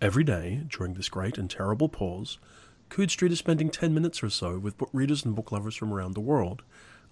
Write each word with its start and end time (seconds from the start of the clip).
Every 0.00 0.24
day, 0.24 0.62
during 0.66 0.94
this 0.94 1.10
great 1.10 1.36
and 1.36 1.50
terrible 1.50 1.90
pause, 1.90 2.38
Coode 2.88 3.10
Street 3.10 3.32
is 3.32 3.38
spending 3.38 3.68
10 3.68 3.92
minutes 3.92 4.22
or 4.22 4.30
so 4.30 4.58
with 4.58 4.78
book 4.78 4.88
readers 4.94 5.26
and 5.26 5.36
book 5.36 5.52
lovers 5.52 5.76
from 5.76 5.92
around 5.92 6.14
the 6.14 6.22
world, 6.22 6.62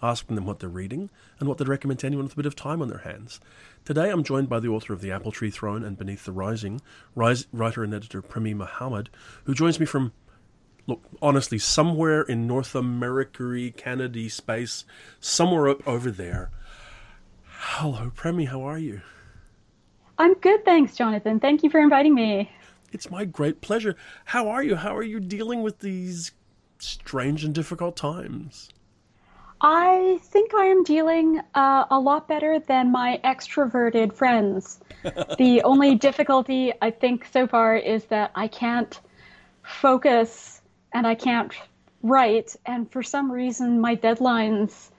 asking 0.03 0.37
them 0.37 0.46
what 0.46 0.59
they're 0.59 0.71
reading 0.71 1.11
and 1.38 1.51
what 1.51 1.59
they'd 1.59 1.69
recommend 1.69 1.98
to 2.01 2.06
anyone 2.06 2.24
with 2.24 2.32
a 2.32 2.37
bit 2.37 2.46
of 2.46 2.56
time 2.56 2.80
on 2.80 2.88
their 2.88 3.01
hands. 3.01 3.40
Today 3.85 4.09
I'm 4.09 4.24
joined 4.24 4.48
by 4.48 4.59
the 4.59 4.69
author 4.69 4.95
of 4.95 5.03
The 5.03 5.12
Apple 5.12 5.32
Tree 5.32 5.51
Throne 5.51 5.85
and 5.85 5.98
Beneath 5.98 6.24
the 6.24 6.32
Rising, 6.32 6.80
rise, 7.14 7.46
writer 7.53 7.85
and 7.85 7.93
editor 7.93 8.22
Premee 8.22 8.56
Mohamed, 8.56 9.11
who 9.45 9.53
joins 9.53 9.79
me 9.79 9.85
from, 9.85 10.13
look, 10.87 11.03
honestly, 11.21 11.59
somewhere 11.59 12.23
in 12.23 12.47
North 12.47 12.75
America, 12.75 13.71
Canada 13.77 14.31
space, 14.31 14.87
somewhere 15.21 15.69
up 15.69 15.87
over 15.87 16.11
there. 16.11 16.51
Hello, 17.45 18.11
Premee, 18.16 18.48
how 18.48 18.62
are 18.62 18.79
you? 18.79 19.02
I'm 20.16 20.33
good, 20.34 20.65
thanks, 20.65 20.97
Jonathan. 20.97 21.39
Thank 21.39 21.62
you 21.62 21.69
for 21.69 21.80
inviting 21.80 22.15
me. 22.15 22.51
It's 22.93 23.11
my 23.11 23.25
great 23.25 23.61
pleasure. 23.61 23.97
How 24.27 24.48
are 24.48 24.62
you? 24.62 24.77
How 24.77 24.96
are 24.96 25.02
you 25.02 25.20
dealing 25.20 25.62
with 25.62 25.80
these 25.80 26.33
strange 26.79 27.45
and 27.45 27.55
difficult 27.55 27.96
times? 27.96 28.70
I 29.60 30.20
think 30.23 30.55
I 30.55 30.66
am 30.66 30.84
dealing 30.84 31.41
uh, 31.55 31.84
a 31.91 31.98
lot 31.98 32.29
better 32.29 32.60
than 32.60 32.93
my 32.93 33.20
extroverted 33.24 34.12
friends. 34.12 34.79
the 35.38 35.62
only 35.65 35.96
difficulty 35.96 36.73
I 36.80 36.91
think 36.93 37.27
so 37.32 37.46
far 37.46 37.77
is 37.77 38.05
that 38.05 38.30
I 38.37 38.46
can't 38.46 39.01
focus 39.65 40.62
and 40.93 41.07
I 41.07 41.16
can't 41.16 41.52
write, 42.02 42.55
and 42.66 42.91
for 42.91 43.02
some 43.02 43.30
reason 43.30 43.80
my 43.80 43.96
deadlines 43.96 44.91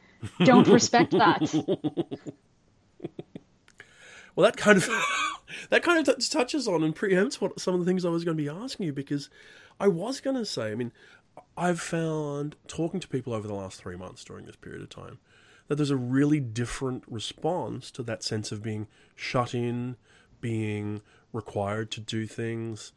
don't 0.43 0.67
respect 0.79 1.11
that. 1.11 1.41
Well, 4.39 4.45
that 4.45 4.55
kind 4.55 4.77
of 4.77 4.89
that 5.69 5.83
kind 5.83 6.07
of 6.07 6.17
t- 6.17 6.29
touches 6.29 6.65
on 6.65 6.81
and 6.81 6.95
preempts 6.95 7.41
what 7.41 7.59
some 7.59 7.73
of 7.73 7.81
the 7.81 7.85
things 7.85 8.05
I 8.05 8.09
was 8.09 8.23
going 8.23 8.37
to 8.37 8.41
be 8.41 8.47
asking 8.47 8.85
you 8.85 8.93
because 8.93 9.29
I 9.81 9.89
was 9.89 10.21
going 10.21 10.37
to 10.37 10.45
say, 10.45 10.71
I 10.71 10.75
mean, 10.75 10.93
I've 11.57 11.81
found 11.81 12.55
talking 12.65 13.01
to 13.01 13.07
people 13.09 13.33
over 13.33 13.49
the 13.49 13.53
last 13.53 13.81
three 13.81 13.97
months 13.97 14.23
during 14.23 14.45
this 14.45 14.55
period 14.55 14.81
of 14.81 14.87
time 14.87 15.19
that 15.67 15.75
there's 15.75 15.91
a 15.91 15.97
really 15.97 16.39
different 16.39 17.03
response 17.05 17.91
to 17.91 18.03
that 18.03 18.23
sense 18.23 18.53
of 18.53 18.63
being 18.63 18.87
shut 19.13 19.53
in, 19.53 19.97
being 20.39 21.01
required 21.33 21.91
to 21.91 21.99
do 21.99 22.25
things 22.25 22.93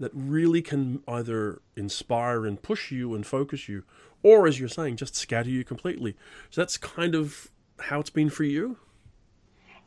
that 0.00 0.10
really 0.12 0.60
can 0.60 1.04
either 1.06 1.62
inspire 1.76 2.44
and 2.44 2.62
push 2.62 2.90
you 2.90 3.14
and 3.14 3.24
focus 3.24 3.68
you, 3.68 3.84
or 4.24 4.48
as 4.48 4.58
you're 4.58 4.68
saying, 4.68 4.96
just 4.96 5.14
scatter 5.14 5.50
you 5.50 5.62
completely. 5.62 6.16
So 6.50 6.60
that's 6.60 6.76
kind 6.76 7.14
of 7.14 7.48
how 7.78 8.00
it's 8.00 8.10
been 8.10 8.28
for 8.28 8.42
you. 8.42 8.76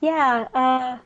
Yeah, 0.03 0.47
uh, 0.53 0.97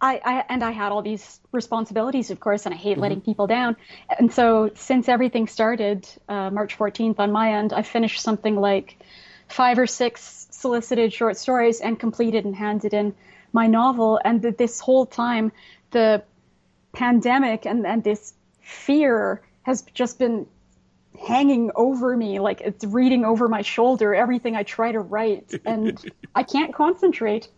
I, 0.00 0.20
I, 0.24 0.44
and 0.48 0.64
I 0.64 0.70
had 0.70 0.92
all 0.92 1.02
these 1.02 1.40
responsibilities, 1.52 2.30
of 2.30 2.40
course, 2.40 2.64
and 2.64 2.74
I 2.74 2.78
hate 2.78 2.92
mm-hmm. 2.92 3.02
letting 3.02 3.20
people 3.20 3.46
down. 3.46 3.76
And 4.18 4.32
so, 4.32 4.70
since 4.74 5.10
everything 5.10 5.46
started 5.46 6.08
uh, 6.26 6.48
March 6.48 6.78
14th 6.78 7.18
on 7.18 7.32
my 7.32 7.52
end, 7.52 7.74
I 7.74 7.82
finished 7.82 8.22
something 8.22 8.56
like 8.56 8.96
five 9.48 9.78
or 9.78 9.86
six 9.86 10.46
solicited 10.50 11.12
short 11.12 11.36
stories 11.36 11.82
and 11.82 12.00
completed 12.00 12.46
and 12.46 12.56
handed 12.56 12.94
in 12.94 13.14
my 13.52 13.66
novel. 13.66 14.18
And 14.24 14.40
this 14.40 14.80
whole 14.80 15.04
time, 15.04 15.52
the 15.90 16.22
pandemic 16.94 17.66
and, 17.66 17.86
and 17.86 18.02
this 18.02 18.32
fear 18.62 19.42
has 19.64 19.82
just 19.92 20.18
been 20.18 20.46
hanging 21.28 21.72
over 21.76 22.16
me 22.16 22.40
like 22.40 22.62
it's 22.62 22.84
reading 22.84 23.24
over 23.24 23.48
my 23.48 23.62
shoulder 23.62 24.12
everything 24.14 24.56
i 24.56 24.64
try 24.64 24.90
to 24.90 24.98
write 24.98 25.54
and 25.64 26.10
i 26.34 26.42
can't 26.42 26.74
concentrate 26.74 27.48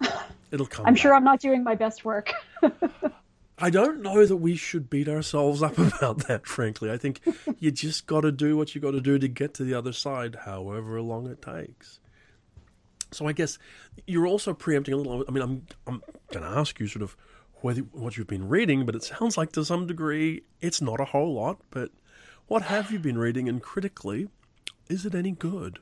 It'll 0.50 0.66
come. 0.66 0.86
I'm 0.86 0.94
back. 0.94 1.02
sure 1.02 1.14
I'm 1.14 1.24
not 1.24 1.40
doing 1.40 1.62
my 1.62 1.74
best 1.74 2.04
work. 2.04 2.32
I 3.62 3.68
don't 3.68 4.00
know 4.00 4.24
that 4.24 4.36
we 4.36 4.56
should 4.56 4.88
beat 4.88 5.08
ourselves 5.08 5.62
up 5.62 5.76
about 5.98 6.26
that, 6.28 6.46
frankly. 6.46 6.90
I 6.90 6.96
think 6.96 7.20
you 7.58 7.70
just 7.70 8.06
got 8.06 8.22
to 8.22 8.32
do 8.32 8.56
what 8.56 8.74
you 8.74 8.80
got 8.80 8.92
to 8.92 9.00
do 9.00 9.18
to 9.18 9.28
get 9.28 9.54
to 9.54 9.64
the 9.64 9.74
other 9.74 9.92
side, 9.92 10.38
however 10.44 11.00
long 11.02 11.26
it 11.26 11.42
takes. 11.42 12.00
So 13.12 13.26
I 13.26 13.32
guess 13.32 13.58
you're 14.06 14.26
also 14.26 14.54
preempting 14.54 14.94
a 14.94 14.96
little. 14.96 15.24
I 15.28 15.32
mean, 15.32 15.42
I'm 15.42 15.66
I'm 15.86 16.02
going 16.32 16.44
to 16.44 16.58
ask 16.58 16.80
you 16.80 16.86
sort 16.86 17.02
of 17.02 17.16
whether 17.56 17.82
what 17.92 18.16
you've 18.16 18.26
been 18.26 18.48
reading, 18.48 18.86
but 18.86 18.94
it 18.94 19.02
sounds 19.02 19.36
like 19.36 19.52
to 19.52 19.64
some 19.64 19.86
degree 19.86 20.42
it's 20.60 20.80
not 20.80 21.00
a 21.00 21.04
whole 21.06 21.34
lot. 21.34 21.58
But 21.70 21.90
what 22.46 22.62
have 22.62 22.90
you 22.90 22.98
been 22.98 23.18
reading, 23.18 23.48
and 23.48 23.62
critically, 23.62 24.28
is 24.88 25.04
it 25.04 25.14
any 25.14 25.32
good? 25.32 25.80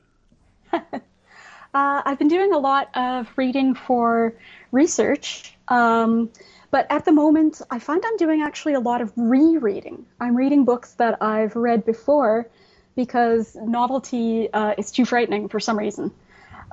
Uh, 1.73 2.01
I've 2.05 2.17
been 2.17 2.29
doing 2.29 2.53
a 2.53 2.57
lot 2.57 2.89
of 2.95 3.27
reading 3.35 3.75
for 3.75 4.33
research, 4.71 5.55
um, 5.67 6.29
but 6.71 6.87
at 6.89 7.05
the 7.05 7.11
moment, 7.11 7.61
I 7.69 7.79
find 7.79 8.03
I'm 8.05 8.17
doing 8.17 8.41
actually 8.41 8.73
a 8.73 8.79
lot 8.79 9.01
of 9.01 9.11
rereading. 9.15 10.05
I'm 10.19 10.35
reading 10.35 10.65
books 10.65 10.93
that 10.93 11.21
I've 11.21 11.55
read 11.55 11.85
before 11.85 12.47
because 12.95 13.55
novelty 13.55 14.51
uh, 14.51 14.73
is 14.77 14.91
too 14.91 15.05
frightening 15.05 15.47
for 15.47 15.59
some 15.59 15.77
reason. 15.77 16.11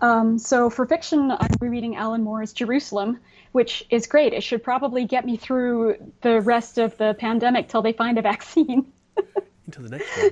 Um, 0.00 0.38
so 0.38 0.68
for 0.68 0.86
fiction, 0.86 1.30
I'm 1.30 1.50
rereading 1.60 1.96
Alan 1.96 2.22
Moore's 2.22 2.52
Jerusalem, 2.52 3.20
which 3.52 3.84
is 3.90 4.06
great. 4.06 4.32
It 4.32 4.42
should 4.42 4.62
probably 4.62 5.04
get 5.04 5.24
me 5.24 5.36
through 5.36 5.96
the 6.22 6.40
rest 6.40 6.78
of 6.78 6.96
the 6.98 7.14
pandemic 7.18 7.68
till 7.68 7.82
they 7.82 7.92
find 7.92 8.18
a 8.18 8.22
vaccine. 8.22 8.92
Into 9.66 9.82
the 9.82 9.90
next 9.90 10.16
one. 10.16 10.30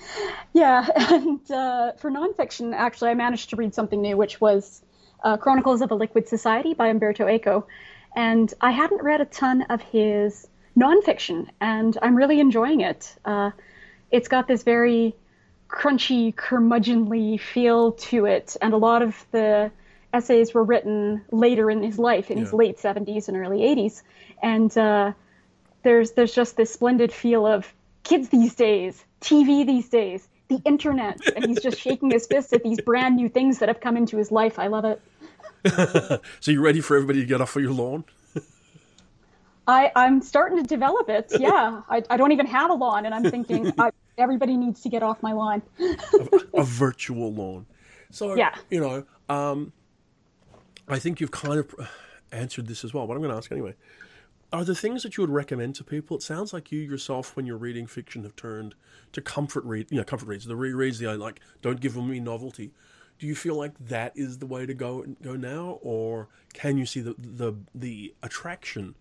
Yeah, 0.54 0.88
and 0.96 1.50
uh, 1.50 1.92
for 1.92 2.10
nonfiction, 2.10 2.74
actually, 2.74 3.10
I 3.10 3.14
managed 3.14 3.50
to 3.50 3.56
read 3.56 3.74
something 3.74 4.00
new, 4.00 4.16
which 4.16 4.40
was 4.40 4.82
uh, 5.22 5.36
Chronicles 5.36 5.82
of 5.82 5.90
a 5.90 5.94
Liquid 5.94 6.26
Society 6.26 6.74
by 6.74 6.88
Umberto 6.88 7.28
Eco. 7.28 7.66
And 8.16 8.52
I 8.60 8.70
hadn't 8.70 9.02
read 9.02 9.20
a 9.20 9.26
ton 9.26 9.62
of 9.62 9.82
his 9.82 10.48
nonfiction, 10.76 11.48
and 11.60 11.96
I'm 12.00 12.16
really 12.16 12.40
enjoying 12.40 12.80
it. 12.80 13.14
Uh, 13.24 13.50
it's 14.10 14.28
got 14.28 14.48
this 14.48 14.62
very 14.62 15.14
crunchy, 15.68 16.34
curmudgeonly 16.34 17.38
feel 17.38 17.92
to 17.92 18.24
it, 18.24 18.56
and 18.60 18.72
a 18.72 18.78
lot 18.78 19.02
of 19.02 19.26
the 19.30 19.70
essays 20.12 20.54
were 20.54 20.64
written 20.64 21.22
later 21.30 21.70
in 21.70 21.82
his 21.82 21.98
life, 21.98 22.30
in 22.30 22.38
yeah. 22.38 22.44
his 22.44 22.52
late 22.52 22.78
70s 22.78 23.28
and 23.28 23.36
early 23.36 23.60
80s. 23.60 24.02
And 24.42 24.76
uh, 24.76 25.12
there's 25.82 26.12
there's 26.12 26.34
just 26.34 26.56
this 26.56 26.72
splendid 26.72 27.12
feel 27.12 27.46
of 27.46 27.72
kids 28.02 28.28
these 28.30 28.54
days, 28.54 29.04
TV 29.20 29.66
these 29.66 29.88
days, 29.88 30.28
the 30.48 30.60
internet, 30.64 31.18
and 31.34 31.46
he's 31.46 31.60
just 31.60 31.78
shaking 31.78 32.10
his 32.10 32.26
fist 32.26 32.52
at 32.52 32.62
these 32.62 32.80
brand 32.80 33.16
new 33.16 33.28
things 33.28 33.58
that 33.58 33.68
have 33.68 33.80
come 33.80 33.96
into 33.96 34.16
his 34.16 34.30
life. 34.30 34.58
I 34.58 34.68
love 34.68 34.84
it. 34.84 35.00
so 36.40 36.50
you 36.50 36.62
ready 36.62 36.80
for 36.80 36.96
everybody 36.96 37.20
to 37.20 37.26
get 37.26 37.40
off 37.40 37.56
of 37.56 37.62
your 37.62 37.72
lawn? 37.72 38.04
I, 39.66 39.92
I'm 39.94 40.22
starting 40.22 40.56
to 40.56 40.64
develop 40.64 41.10
it. 41.10 41.30
Yeah, 41.38 41.82
I, 41.90 42.02
I 42.08 42.16
don't 42.16 42.32
even 42.32 42.46
have 42.46 42.70
a 42.70 42.74
lawn, 42.74 43.04
and 43.04 43.14
I'm 43.14 43.30
thinking 43.30 43.72
I, 43.78 43.90
everybody 44.16 44.56
needs 44.56 44.80
to 44.82 44.88
get 44.88 45.02
off 45.02 45.22
my 45.22 45.32
lawn. 45.32 45.62
a, 45.78 46.60
a, 46.60 46.64
virtual 46.64 47.32
lawn. 47.32 47.66
So 48.10 48.34
yeah, 48.34 48.54
you 48.70 48.80
know, 48.80 49.04
um, 49.28 49.72
I 50.88 50.98
think 50.98 51.20
you've 51.20 51.30
kind 51.30 51.58
of 51.58 51.74
answered 52.32 52.66
this 52.66 52.82
as 52.82 52.94
well, 52.94 53.06
but 53.06 53.12
I'm 53.12 53.18
going 53.18 53.30
to 53.30 53.36
ask 53.36 53.52
anyway. 53.52 53.74
Are 54.50 54.64
there 54.64 54.74
things 54.74 55.02
that 55.02 55.16
you 55.16 55.22
would 55.22 55.30
recommend 55.30 55.74
to 55.74 55.84
people? 55.84 56.16
It 56.16 56.22
sounds 56.22 56.52
like 56.52 56.72
you 56.72 56.80
yourself, 56.80 57.36
when 57.36 57.44
you're 57.44 57.58
reading 57.58 57.86
fiction, 57.86 58.22
have 58.22 58.34
turned 58.34 58.74
to 59.12 59.20
comfort 59.20 59.64
read, 59.64 59.88
you 59.90 59.98
know, 59.98 60.04
comfort 60.04 60.26
reads, 60.26 60.46
the 60.46 60.54
rereads, 60.54 60.98
the 60.98 61.14
like, 61.16 61.40
don't 61.60 61.80
give 61.80 61.96
me 61.96 62.18
novelty. 62.18 62.72
Do 63.18 63.26
you 63.26 63.34
feel 63.34 63.56
like 63.56 63.72
that 63.88 64.12
is 64.14 64.38
the 64.38 64.46
way 64.46 64.64
to 64.64 64.74
go 64.74 65.04
go 65.20 65.34
now, 65.34 65.78
or 65.82 66.28
can 66.54 66.78
you 66.78 66.86
see 66.86 67.00
the 67.00 67.14
the 67.18 67.54
the 67.74 68.14
attraction 68.22 68.94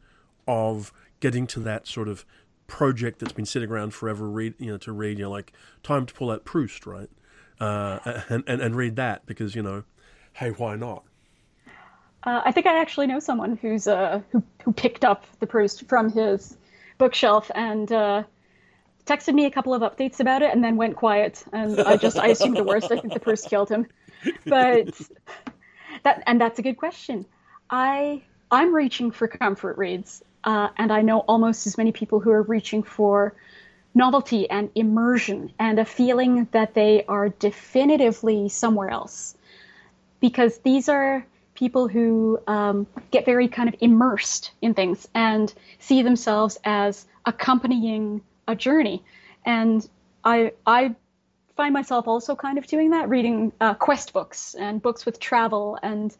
of 0.47 0.91
getting 1.19 1.47
to 1.47 1.59
that 1.61 1.87
sort 1.87 2.07
of 2.07 2.25
project 2.65 3.19
that's 3.19 3.33
been 3.33 3.45
sitting 3.45 3.69
around 3.69 3.93
forever, 3.93 4.29
read 4.29 4.55
you 4.57 4.71
know, 4.71 4.77
to 4.77 4.91
read, 4.91 5.19
you 5.19 5.25
know, 5.25 5.31
like 5.31 5.53
time 5.83 6.05
to 6.05 6.13
pull 6.13 6.31
out 6.31 6.45
Proust, 6.45 6.85
right, 6.85 7.09
uh, 7.59 7.99
and, 8.27 8.43
and 8.47 8.61
and 8.61 8.75
read 8.75 8.95
that 8.95 9.25
because 9.25 9.55
you 9.55 9.61
know, 9.61 9.83
hey, 10.33 10.49
why 10.49 10.75
not? 10.75 11.03
Uh, 12.27 12.41
I 12.43 12.51
think 12.51 12.65
I 12.65 12.81
actually 12.81 13.07
know 13.07 13.19
someone 13.19 13.55
who's 13.55 13.87
uh, 13.87 14.19
who 14.33 14.43
who 14.61 14.73
picked 14.73 15.05
up 15.05 15.23
the 15.39 15.47
Proust 15.47 15.87
from 15.87 16.11
his 16.11 16.57
bookshelf 16.97 17.49
and 17.55 17.89
uh, 17.89 18.23
texted 19.05 19.33
me 19.33 19.45
a 19.45 19.51
couple 19.51 19.73
of 19.73 19.81
updates 19.81 20.19
about 20.19 20.41
it, 20.41 20.53
and 20.53 20.61
then 20.61 20.75
went 20.75 20.97
quiet. 20.97 21.41
And 21.53 21.79
I 21.79 21.95
just 21.95 22.19
I 22.19 22.27
assumed 22.27 22.57
the 22.57 22.65
worst. 22.65 22.91
I 22.91 22.99
think 22.99 23.13
the 23.13 23.21
Proust 23.21 23.49
killed 23.49 23.69
him. 23.69 23.87
But 24.45 24.99
that 26.03 26.23
and 26.27 26.41
that's 26.41 26.59
a 26.59 26.61
good 26.61 26.75
question. 26.75 27.25
I 27.69 28.23
I'm 28.51 28.75
reaching 28.75 29.11
for 29.11 29.29
comfort 29.29 29.77
reads, 29.77 30.21
uh, 30.43 30.67
and 30.75 30.91
I 30.91 31.03
know 31.03 31.19
almost 31.19 31.65
as 31.65 31.77
many 31.77 31.93
people 31.93 32.19
who 32.19 32.31
are 32.31 32.41
reaching 32.41 32.83
for 32.83 33.35
novelty 33.95 34.49
and 34.49 34.69
immersion 34.75 35.53
and 35.59 35.79
a 35.79 35.85
feeling 35.85 36.49
that 36.51 36.73
they 36.73 37.05
are 37.07 37.29
definitively 37.29 38.49
somewhere 38.49 38.89
else 38.89 39.37
because 40.19 40.57
these 40.57 40.89
are 40.89 41.25
people 41.57 41.87
who 41.87 42.39
um, 42.47 42.85
get 43.11 43.25
very 43.25 43.47
kind 43.47 43.67
of 43.67 43.75
immersed 43.81 44.51
in 44.61 44.73
things 44.73 45.07
and 45.13 45.53
see 45.79 46.03
themselves 46.03 46.57
as 46.63 47.05
accompanying 47.25 48.21
a 48.47 48.55
journey. 48.55 49.03
And 49.43 49.87
I, 50.23 50.51
I 50.65 50.95
find 51.55 51.73
myself 51.73 52.07
also 52.07 52.35
kind 52.35 52.57
of 52.59 52.67
doing 52.67 52.91
that, 52.91 53.09
reading 53.09 53.51
uh, 53.59 53.73
quest 53.73 54.13
books 54.13 54.53
and 54.53 54.81
books 54.81 55.05
with 55.05 55.19
travel 55.19 55.79
and 55.81 56.15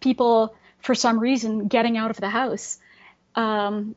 people, 0.00 0.54
for 0.80 0.94
some 0.94 1.20
reason, 1.20 1.68
getting 1.68 1.96
out 1.96 2.10
of 2.10 2.16
the 2.16 2.28
house. 2.28 2.78
Um, 3.36 3.94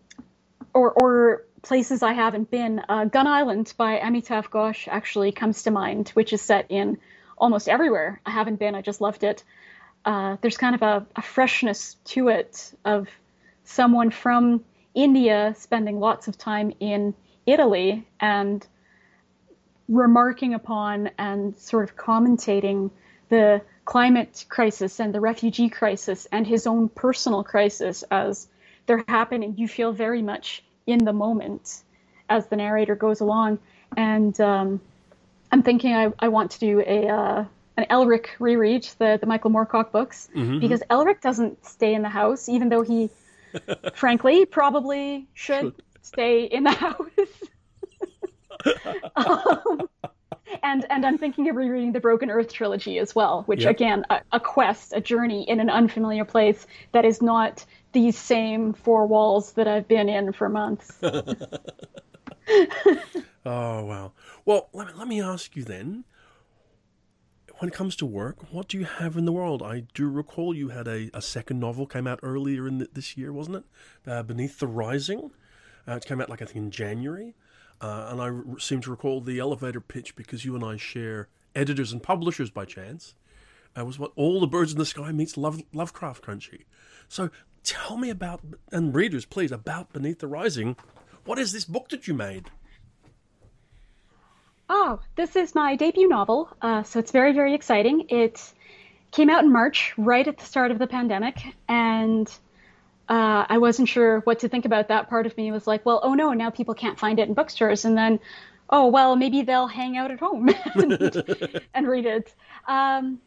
or 0.74 0.92
or 0.92 1.46
places 1.62 2.04
I 2.04 2.14
haven't 2.14 2.52
been. 2.52 2.82
Uh, 2.88 3.06
Gun 3.06 3.26
Island 3.26 3.74
by 3.78 3.98
Amitav 3.98 4.50
Ghosh 4.50 4.88
actually 4.88 5.32
comes 5.32 5.64
to 5.64 5.72
mind, 5.72 6.10
which 6.10 6.34
is 6.34 6.42
set 6.42 6.66
in 6.70 6.98
almost 7.38 7.70
everywhere 7.70 8.22
I 8.26 8.32
haven't 8.32 8.60
been. 8.60 8.76
I 8.76 8.82
just 8.82 9.02
loved 9.02 9.24
it. 9.24 9.44
Uh, 10.06 10.38
there's 10.42 10.58
kind 10.58 10.76
of 10.76 10.82
a, 10.82 11.06
a, 11.16 11.22
freshness 11.22 11.96
to 12.04 12.28
it 12.28 12.74
of 12.84 13.08
someone 13.64 14.12
from 14.12 14.64
India 14.94 15.56
spending 15.58 16.00
lots 16.00 16.28
of 16.28 16.38
time 16.38 16.74
in 16.82 17.14
Italy 17.46 18.06
and 18.20 18.68
remarking 19.88 20.54
upon 20.54 21.10
and 21.18 21.56
sort 21.56 21.84
of 21.86 21.96
commentating 21.96 22.92
the 23.30 23.62
climate 23.86 24.46
crisis 24.50 25.00
and 25.00 25.14
the 25.14 25.20
refugee 25.20 25.70
crisis 25.70 26.28
and 26.32 26.46
his 26.48 26.68
own 26.68 26.90
personal 26.90 27.44
crisis 27.44 28.04
as 28.12 28.48
they're 28.86 29.04
happening. 29.08 29.56
You 29.58 29.68
feel 29.68 29.92
very 29.92 30.22
much 30.22 30.64
in 30.86 31.04
the 31.04 31.14
moment 31.14 31.82
as 32.30 32.48
the 32.48 32.56
narrator 32.56 32.96
goes 32.96 33.22
along. 33.22 33.60
And 33.96 34.40
um, 34.40 34.82
I'm 35.52 35.64
thinking 35.64 35.94
I, 35.94 36.12
I, 36.20 36.30
want 36.30 36.52
to 36.52 36.60
do 36.60 36.80
a 36.82 37.08
uh, 37.08 37.46
an 37.78 37.86
Elric 37.90 38.28
reread, 38.40 38.88
the, 39.00 39.18
the 39.20 39.26
Michael 39.26 39.52
Moorcock 39.52 39.92
books, 39.92 40.30
mm-hmm. 40.36 40.60
because 40.60 40.82
Elric 40.90 41.22
doesn't 41.22 41.66
stay 41.66 41.94
in 41.94 42.02
the 42.02 42.10
house, 42.10 42.48
even 42.50 42.70
though 42.70 42.82
he, 42.82 43.10
frankly, 43.96 44.46
probably 44.46 45.28
should, 45.34 45.62
should, 45.62 45.84
stay 46.02 46.44
in 46.46 46.64
the 46.64 46.72
house. 46.72 46.98
um, 49.16 49.90
and 50.62 50.86
and 50.90 51.06
I'm 51.06 51.18
thinking 51.18 51.50
of 51.50 51.56
rereading 51.56 51.94
the 51.94 52.00
Broken 52.00 52.30
Earth 52.30 52.54
trilogy 52.54 53.00
as 53.00 53.16
well, 53.16 53.44
which 53.46 53.62
yep. 53.62 53.72
again, 53.72 54.06
a, 54.10 54.22
a, 54.34 54.40
quest, 54.40 54.94
a 54.96 55.02
journey 55.02 55.50
in 55.50 55.60
an 55.60 55.70
unfamiliar 55.70 56.26
place 56.26 56.68
that 56.92 57.06
is 57.06 57.22
not 57.22 57.66
these 57.92 58.18
same 58.18 58.74
four 58.74 59.06
walls 59.08 59.54
that 59.54 59.68
I've 59.68 59.88
been 59.88 60.10
in 60.10 60.34
for 60.34 60.50
months. 60.50 60.92
oh 61.04 61.14
wow! 63.46 64.12
Well, 64.46 64.70
let 64.74 64.88
me, 64.88 64.94
let 64.96 65.08
me 65.08 65.22
ask 65.22 65.56
you 65.56 65.64
then. 65.64 66.04
When 67.64 67.70
it 67.70 67.76
comes 67.76 67.96
to 67.96 68.06
work, 68.06 68.52
what 68.52 68.68
do 68.68 68.78
you 68.78 68.84
have 68.84 69.16
in 69.16 69.24
the 69.24 69.32
world? 69.32 69.64
I 69.64 69.84
do 69.94 70.10
recall 70.10 70.54
you 70.54 70.68
had 70.68 70.86
a, 70.86 71.10
a 71.14 71.22
second 71.22 71.62
novel 71.62 71.86
came 71.86 72.08
out 72.08 72.20
earlier 72.22 72.68
in 72.68 72.80
the, 72.80 72.90
this 72.92 73.16
year, 73.16 73.32
wasn't 73.32 73.56
it? 73.56 73.64
Uh, 74.06 74.22
Beneath 74.22 74.60
the 74.60 74.68
Rising. 74.68 75.32
Uh, 75.88 75.94
it 75.94 76.04
came 76.04 76.20
out 76.20 76.30
like 76.30 76.42
I 76.42 76.46
think 76.46 76.58
in 76.58 76.72
January. 76.72 77.36
Uh, 77.80 78.10
and 78.12 78.22
I 78.22 78.60
seem 78.60 78.82
to 78.82 78.92
recall 78.92 79.22
the 79.22 79.40
elevator 79.40 79.80
pitch 79.80 80.14
because 80.18 80.44
you 80.44 80.56
and 80.56 80.66
I 80.66 80.76
share 80.76 81.30
editors 81.56 81.94
and 81.94 82.04
publishers 82.04 82.50
by 82.50 82.66
chance. 82.66 83.16
Uh, 83.78 83.86
was 83.86 83.98
what 83.98 84.12
all 84.18 84.42
the 84.42 84.46
birds 84.46 84.74
in 84.74 84.78
the 84.78 84.86
sky 84.86 85.14
meets 85.14 85.38
Love, 85.38 85.62
Lovecraft 85.72 86.22
Country. 86.22 86.66
So 87.08 87.30
tell 87.64 87.96
me 87.96 88.10
about 88.10 88.42
and 88.74 88.94
readers, 88.94 89.24
please, 89.24 89.54
about 89.54 89.94
Beneath 89.94 90.20
the 90.20 90.28
Rising. 90.28 90.76
What 91.24 91.40
is 91.40 91.54
this 91.54 91.64
book 91.64 91.88
that 91.92 92.10
you 92.10 92.14
made? 92.14 92.52
Oh, 94.76 95.00
this 95.16 95.36
is 95.36 95.54
my 95.54 95.76
debut 95.76 96.08
novel, 96.08 96.50
uh, 96.60 96.82
so 96.82 96.98
it's 96.98 97.12
very 97.12 97.32
very 97.32 97.54
exciting. 97.54 98.08
It 98.10 98.42
came 99.12 99.30
out 99.30 99.44
in 99.44 99.52
March, 99.52 99.94
right 99.98 100.28
at 100.28 100.40
the 100.40 100.46
start 100.46 100.72
of 100.72 100.80
the 100.80 100.88
pandemic, 100.88 101.38
and 101.70 102.28
uh, 103.08 103.46
I 103.48 103.60
wasn't 103.60 103.88
sure 103.88 104.22
what 104.22 104.40
to 104.40 104.50
think 104.50 104.66
about 104.66 104.88
that. 104.88 105.10
Part 105.10 105.28
of 105.28 105.38
me 105.38 105.52
was 105.52 105.68
like, 105.68 105.86
well, 105.86 106.00
oh 106.02 106.16
no, 106.16 106.34
now 106.34 106.50
people 106.50 106.74
can't 106.74 106.98
find 106.98 107.20
it 107.20 107.28
in 107.28 107.36
bookstores. 107.36 107.86
And 107.86 107.96
then, 107.96 108.20
oh, 108.68 108.88
well, 108.88 109.16
maybe 109.16 109.44
they'll 109.44 109.68
hang 109.68 109.96
out 109.96 110.10
at 110.10 110.20
home 110.20 110.50
and, 110.74 111.62
and, 111.76 111.88
read 111.88 112.08
it. 112.08 112.34
Um, 112.68 113.20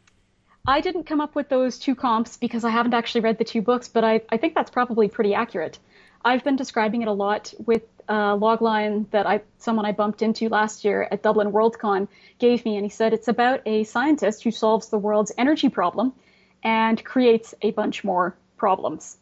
I 0.67 0.81
didn't 0.81 1.05
come 1.05 1.21
up 1.21 1.33
with 1.33 1.47
those 1.47 1.79
two 1.79 1.95
comps 1.95 2.35
because 2.35 2.65
I 2.65 2.71
haven't 2.71 2.93
actually 2.93 3.21
read 3.21 3.37
the 3.37 3.45
two 3.45 3.61
books, 3.61 3.87
but 3.87 4.03
I, 4.03 4.21
I 4.29 4.35
think 4.35 4.53
that's 4.53 4.69
probably 4.69 5.07
pretty 5.07 5.33
accurate. 5.33 5.79
I've 6.25 6.43
been 6.43 6.57
describing 6.57 7.03
it 7.03 7.07
a 7.07 7.13
lot 7.13 7.53
with 7.65 7.83
a 8.07 8.37
logline 8.37 9.09
that 9.11 9.27
I 9.27 9.41
someone 9.57 9.85
I 9.85 9.91
bumped 9.91 10.21
into 10.21 10.49
last 10.49 10.85
year 10.85 11.07
at 11.11 11.23
Dublin 11.23 11.51
Worldcon 11.51 12.07
gave 12.39 12.63
me, 12.65 12.75
and 12.75 12.85
he 12.85 12.89
said 12.89 13.13
it's 13.13 13.27
about 13.27 13.61
a 13.65 13.83
scientist 13.83 14.43
who 14.43 14.51
solves 14.51 14.89
the 14.89 14.97
world's 14.97 15.31
energy 15.37 15.69
problem 15.69 16.13
and 16.63 17.03
creates 17.03 17.53
a 17.61 17.71
bunch 17.71 18.03
more 18.03 18.35
problems 18.57 19.17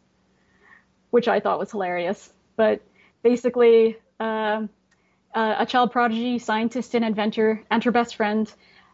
which 1.10 1.28
I 1.28 1.40
thought 1.40 1.58
was 1.58 1.70
hilarious. 1.70 2.30
But 2.56 2.82
basically, 3.22 3.96
uh, 4.20 4.66
uh, 5.34 5.54
a 5.58 5.66
child 5.66 5.92
prodigy, 5.92 6.38
scientist, 6.38 6.94
and 6.94 7.04
inventor, 7.04 7.62
and 7.70 7.82
her 7.84 7.90
best 7.90 8.16
friend 8.16 8.52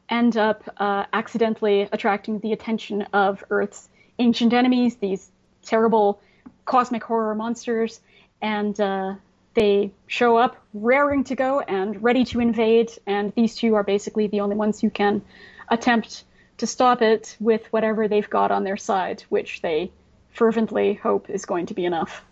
end 0.08 0.36
up 0.36 0.62
uh, 0.76 1.06
accidentally 1.12 1.88
attracting 1.92 2.38
the 2.38 2.52
attention 2.52 3.02
of 3.12 3.42
Earth's 3.50 3.88
ancient 4.18 4.52
enemies, 4.52 4.96
these 4.96 5.30
terrible 5.64 6.20
cosmic 6.64 7.02
horror 7.02 7.34
monsters, 7.34 8.00
and 8.40 8.80
uh, 8.80 9.14
they 9.54 9.92
show 10.06 10.36
up 10.36 10.56
raring 10.72 11.24
to 11.24 11.34
go 11.34 11.60
and 11.60 12.02
ready 12.02 12.24
to 12.26 12.40
invade. 12.40 12.92
And 13.06 13.32
these 13.34 13.54
two 13.54 13.74
are 13.74 13.82
basically 13.82 14.26
the 14.26 14.40
only 14.40 14.56
ones 14.56 14.80
who 14.80 14.90
can 14.90 15.22
attempt 15.68 16.24
to 16.58 16.66
stop 16.66 17.02
it 17.02 17.36
with 17.40 17.66
whatever 17.72 18.08
they've 18.08 18.28
got 18.28 18.50
on 18.50 18.64
their 18.64 18.76
side, 18.76 19.22
which 19.28 19.62
they 19.62 19.90
fervently 20.30 20.94
hope 20.94 21.28
is 21.28 21.44
going 21.44 21.66
to 21.66 21.74
be 21.74 21.84
enough. 21.84 22.24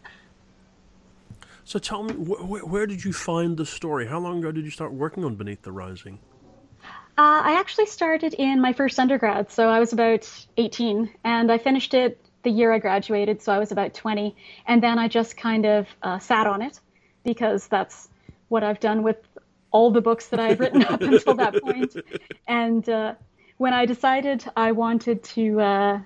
So 1.65 1.79
tell 1.79 2.03
me, 2.03 2.15
wh- 2.15 2.69
where 2.71 2.87
did 2.87 3.05
you 3.05 3.13
find 3.13 3.57
the 3.57 3.67
story? 3.67 4.07
How 4.07 4.19
long 4.19 4.39
ago 4.39 4.51
did 4.51 4.65
you 4.65 4.71
start 4.71 4.93
working 4.93 5.25
on 5.25 5.37
Beneath 5.37 5.63
the 5.63 5.73
Rising? 5.73 6.19
Uh, 7.19 7.43
I 7.45 7.59
actually 7.61 7.87
started 7.87 8.35
in 8.35 8.61
my 8.61 8.73
first 8.73 8.99
undergrad, 8.99 9.53
so 9.53 9.69
I 9.69 9.79
was 9.79 9.93
about 9.93 10.29
18, 10.57 11.11
and 11.23 11.53
I 11.53 11.59
finished 11.59 11.93
it 11.93 12.19
the 12.43 12.51
year 12.51 12.73
I 12.73 12.79
graduated, 12.79 13.43
so 13.43 13.53
I 13.53 13.59
was 13.59 13.73
about 13.73 13.93
20. 13.93 14.35
And 14.67 14.83
then 14.83 14.99
I 14.99 15.09
just 15.09 15.37
kind 15.37 15.67
of 15.67 15.87
uh, 16.03 16.19
sat 16.19 16.47
on 16.47 16.63
it 16.63 16.81
because 17.25 17.67
that's 17.69 18.09
what 18.49 18.63
I've 18.65 18.81
done 18.81 19.03
with 19.03 19.19
all 19.71 19.91
the 19.91 20.01
books 20.01 20.29
that 20.29 20.41
I've 20.41 20.61
written 20.61 20.85
up 20.89 21.01
until 21.01 21.35
that 21.35 21.63
point. 21.63 21.95
And 22.47 22.89
uh, 22.89 23.15
when 23.59 23.73
I 23.73 23.87
decided 23.87 24.45
I 24.57 24.73
wanted 24.73 25.23
to 25.25 25.61
uh, 25.61 26.01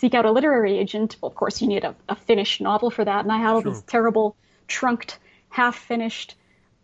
seek 0.00 0.14
out 0.14 0.24
a 0.24 0.32
literary 0.32 0.78
agent. 0.78 1.16
Well, 1.20 1.30
of 1.30 1.36
course, 1.36 1.60
you 1.60 1.68
need 1.68 1.84
a, 1.84 1.94
a 2.08 2.16
finished 2.16 2.62
novel 2.62 2.90
for 2.90 3.04
that. 3.04 3.22
And 3.22 3.30
I 3.30 3.36
had 3.36 3.50
all 3.50 3.62
sure. 3.62 3.72
these 3.72 3.82
terrible, 3.82 4.34
trunked, 4.66 5.18
half 5.50 5.76
finished 5.76 6.36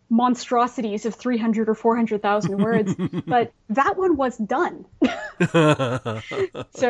monstrosities 0.09 1.05
of 1.05 1.15
300 1.15 1.67
or 1.67 1.73
400,000 1.73 2.57
words. 2.59 2.95
but 3.25 3.51
that 3.69 3.97
one 3.97 4.17
was 4.17 4.37
done. 4.37 4.85
so 5.51 6.21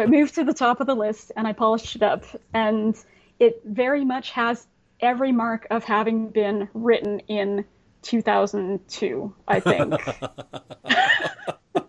it 0.02 0.10
moved 0.10 0.36
to 0.36 0.44
the 0.44 0.54
top 0.54 0.82
of 0.82 0.88
the 0.88 0.96
list 0.96 1.32
and 1.36 1.48
I 1.48 1.54
polished 1.54 1.96
it 1.96 2.04
up. 2.04 2.26
And 2.54 2.96
it 3.40 3.62
very 3.64 4.04
much 4.04 4.32
has 4.32 4.68
every 5.00 5.32
mark 5.32 5.68
of 5.70 5.84
having 5.84 6.30
been 6.30 6.70
written 6.74 7.20
in 7.28 7.66
2002, 8.02 9.34
I 9.48 9.60
think. 9.60 9.94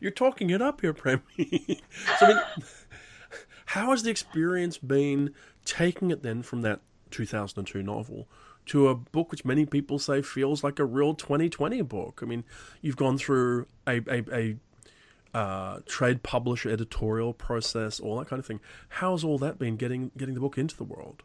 You're 0.00 0.10
talking 0.10 0.50
it 0.50 0.62
up 0.62 0.80
here, 0.80 0.92
Premee. 0.92 1.80
so, 2.18 2.26
I 2.26 2.28
mean, 2.28 2.42
how 3.66 3.90
has 3.90 4.02
the 4.02 4.10
experience 4.10 4.78
been 4.78 5.34
taking 5.64 6.10
it 6.10 6.22
then 6.22 6.42
from 6.42 6.62
that 6.62 6.80
2002 7.10 7.82
novel 7.82 8.28
to 8.66 8.88
a 8.88 8.94
book 8.94 9.30
which 9.30 9.44
many 9.44 9.64
people 9.64 9.98
say 9.98 10.22
feels 10.22 10.64
like 10.64 10.78
a 10.78 10.84
real 10.84 11.14
2020 11.14 11.82
book? 11.82 12.20
I 12.22 12.26
mean, 12.26 12.44
you've 12.80 12.96
gone 12.96 13.18
through 13.18 13.66
a, 13.86 14.00
a, 14.08 14.24
a 14.32 14.56
uh, 15.36 15.80
trade 15.86 16.22
publisher 16.22 16.70
editorial 16.70 17.34
process, 17.34 18.00
all 18.00 18.18
that 18.18 18.28
kind 18.28 18.40
of 18.40 18.46
thing. 18.46 18.60
How's 18.88 19.22
all 19.24 19.38
that 19.38 19.58
been 19.58 19.76
getting 19.76 20.10
getting 20.16 20.34
the 20.34 20.40
book 20.40 20.56
into 20.56 20.76
the 20.76 20.84
world? 20.84 21.22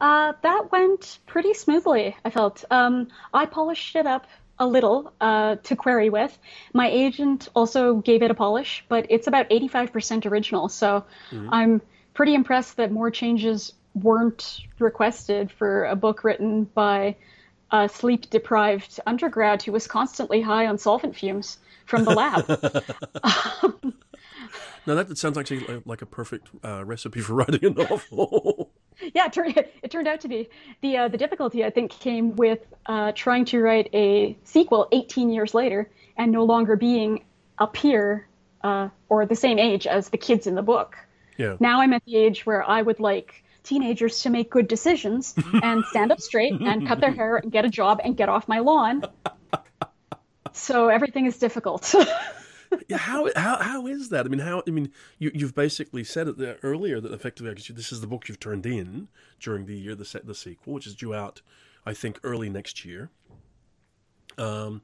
Uh, 0.00 0.32
that 0.42 0.72
went 0.72 1.18
pretty 1.26 1.54
smoothly. 1.54 2.16
I 2.24 2.30
felt 2.30 2.64
um, 2.70 3.08
I 3.34 3.46
polished 3.46 3.96
it 3.96 4.06
up 4.06 4.26
a 4.58 4.66
little 4.66 5.12
uh, 5.20 5.56
to 5.56 5.76
query 5.76 6.10
with. 6.10 6.36
My 6.72 6.88
agent 6.88 7.48
also 7.54 7.96
gave 7.96 8.22
it 8.22 8.30
a 8.30 8.34
polish, 8.34 8.84
but 8.88 9.06
it's 9.08 9.26
about 9.26 9.48
85% 9.48 10.26
original. 10.26 10.68
So 10.68 11.04
mm-hmm. 11.30 11.48
I'm 11.52 11.82
pretty 12.14 12.34
impressed 12.34 12.76
that 12.76 12.92
more 12.92 13.10
changes 13.10 13.72
weren't 13.94 14.60
requested 14.78 15.50
for 15.50 15.86
a 15.86 15.96
book 15.96 16.24
written 16.24 16.64
by 16.64 17.16
a 17.70 17.88
sleep 17.88 18.28
deprived 18.30 19.00
undergrad 19.06 19.62
who 19.62 19.72
was 19.72 19.86
constantly 19.86 20.40
high 20.40 20.66
on 20.66 20.76
solvent 20.78 21.16
fumes 21.16 21.58
from 21.86 22.04
the 22.04 22.10
lab. 22.10 22.46
now 24.86 24.94
that 24.94 25.16
sounds 25.16 25.38
actually 25.38 25.82
like 25.86 26.02
a 26.02 26.06
perfect 26.06 26.48
uh, 26.64 26.84
recipe 26.84 27.20
for 27.20 27.34
writing 27.34 27.64
a 27.64 27.70
novel. 27.70 28.49
yeah, 29.14 29.26
it 29.26 29.32
turned, 29.32 29.56
it 29.82 29.90
turned 29.90 30.08
out 30.08 30.20
to 30.20 30.28
be. 30.28 30.48
The 30.80 30.96
uh, 30.96 31.08
the 31.08 31.18
difficulty 31.18 31.64
I 31.64 31.70
think 31.70 31.90
came 31.90 32.36
with 32.36 32.60
uh, 32.86 33.12
trying 33.12 33.44
to 33.46 33.60
write 33.60 33.90
a 33.94 34.36
sequel 34.44 34.88
18 34.92 35.30
years 35.30 35.54
later 35.54 35.90
and 36.16 36.32
no 36.32 36.44
longer 36.44 36.76
being 36.76 37.24
a 37.58 37.66
peer 37.66 38.26
uh, 38.62 38.88
or 39.08 39.26
the 39.26 39.36
same 39.36 39.58
age 39.58 39.86
as 39.86 40.08
the 40.08 40.18
kids 40.18 40.46
in 40.46 40.54
the 40.54 40.62
book. 40.62 40.96
Yeah. 41.36 41.56
Now 41.60 41.80
I'm 41.80 41.92
at 41.92 42.04
the 42.04 42.16
age 42.16 42.44
where 42.44 42.68
I 42.68 42.82
would 42.82 43.00
like 43.00 43.44
teenagers 43.62 44.22
to 44.22 44.30
make 44.30 44.50
good 44.50 44.68
decisions 44.68 45.34
and 45.62 45.84
stand 45.86 46.12
up 46.12 46.20
straight 46.20 46.52
and 46.52 46.86
cut 46.86 47.00
their 47.00 47.12
hair 47.12 47.36
and 47.36 47.52
get 47.52 47.64
a 47.64 47.68
job 47.68 48.00
and 48.02 48.16
get 48.16 48.28
off 48.28 48.48
my 48.48 48.58
lawn. 48.60 49.04
So 50.52 50.88
everything 50.88 51.26
is 51.26 51.38
difficult. 51.38 51.94
Yeah, 52.88 52.98
how, 52.98 53.28
how 53.36 53.56
how 53.58 53.86
is 53.86 54.08
that? 54.10 54.26
I 54.26 54.28
mean, 54.28 54.40
how 54.40 54.62
I 54.66 54.70
mean, 54.70 54.90
you 55.18 55.30
you've 55.34 55.54
basically 55.54 56.04
said 56.04 56.28
it 56.28 56.38
there 56.38 56.58
earlier 56.62 57.00
that 57.00 57.12
effectively 57.12 57.52
this 57.74 57.92
is 57.92 58.00
the 58.00 58.06
book 58.06 58.28
you've 58.28 58.40
turned 58.40 58.66
in 58.66 59.08
during 59.38 59.66
the 59.66 59.76
year 59.76 59.94
the 59.94 60.04
set 60.04 60.26
the 60.26 60.34
sequel, 60.34 60.74
which 60.74 60.86
is 60.86 60.94
due 60.94 61.14
out 61.14 61.42
I 61.84 61.94
think, 61.94 62.18
early 62.22 62.48
next 62.48 62.84
year. 62.84 63.10
Um, 64.38 64.82